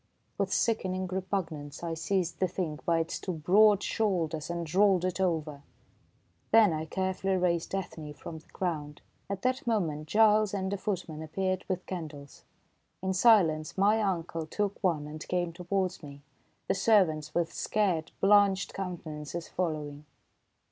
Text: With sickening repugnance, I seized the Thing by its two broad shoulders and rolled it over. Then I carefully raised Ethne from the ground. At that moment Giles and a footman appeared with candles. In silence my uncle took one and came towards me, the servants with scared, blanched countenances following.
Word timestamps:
With 0.39 0.51
sickening 0.51 1.05
repugnance, 1.05 1.83
I 1.83 1.93
seized 1.93 2.39
the 2.39 2.47
Thing 2.47 2.79
by 2.87 2.97
its 3.01 3.19
two 3.19 3.33
broad 3.33 3.83
shoulders 3.83 4.49
and 4.49 4.73
rolled 4.73 5.05
it 5.05 5.19
over. 5.21 5.61
Then 6.49 6.73
I 6.73 6.85
carefully 6.85 7.37
raised 7.37 7.75
Ethne 7.75 8.11
from 8.15 8.39
the 8.39 8.47
ground. 8.47 9.03
At 9.29 9.43
that 9.43 9.67
moment 9.67 10.07
Giles 10.07 10.55
and 10.55 10.73
a 10.73 10.77
footman 10.77 11.21
appeared 11.21 11.65
with 11.69 11.85
candles. 11.85 12.43
In 13.03 13.13
silence 13.13 13.77
my 13.77 14.01
uncle 14.01 14.47
took 14.47 14.83
one 14.83 15.05
and 15.05 15.27
came 15.27 15.53
towards 15.53 16.01
me, 16.01 16.23
the 16.67 16.73
servants 16.73 17.35
with 17.35 17.53
scared, 17.53 18.11
blanched 18.21 18.73
countenances 18.73 19.49
following. 19.49 20.05